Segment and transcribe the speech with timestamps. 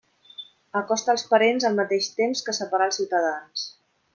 [0.79, 3.69] Acosta els parents al mateix temps que separa els ciutadans.